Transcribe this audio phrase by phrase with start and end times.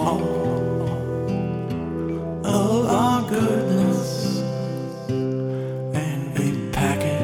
[0.00, 0.22] all
[2.44, 4.38] of our goodness
[6.02, 7.20] and we pack it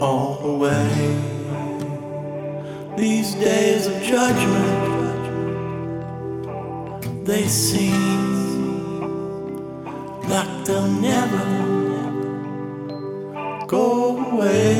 [0.00, 0.88] all the way.
[2.96, 5.24] These days of judgment,
[7.26, 9.00] they seem
[10.28, 11.44] like they'll never
[13.66, 14.74] go away.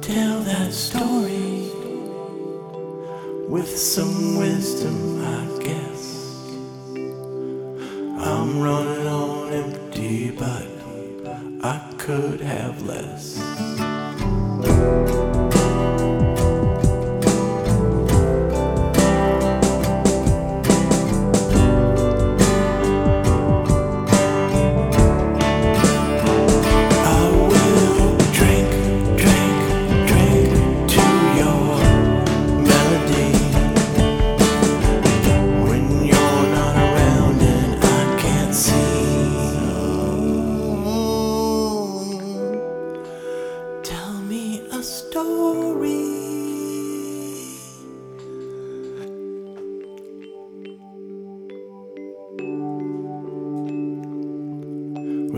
[0.00, 1.47] Tell that story
[3.48, 6.44] with some wisdom, I guess.
[8.20, 10.66] I'm running on empty, but
[11.64, 13.38] I could have less.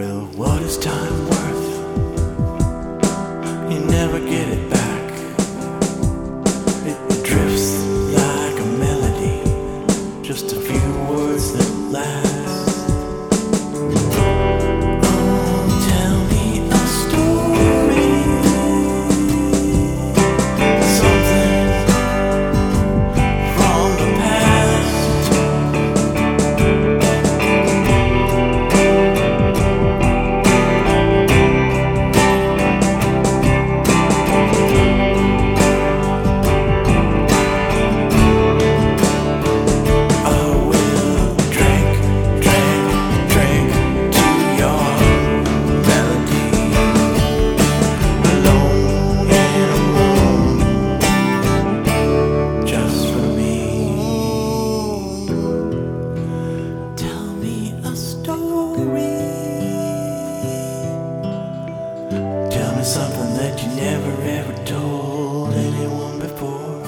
[0.01, 1.71] Well, what is time worth?
[3.71, 4.80] You never get it back.
[62.85, 66.80] something that you never ever told anyone before.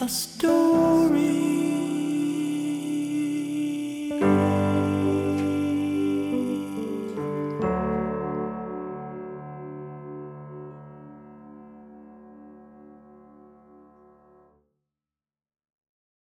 [0.08, 0.57] story.